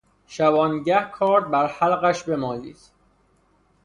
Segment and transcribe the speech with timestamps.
[0.27, 2.77] شبانگه کارد بر حلقش بمالید...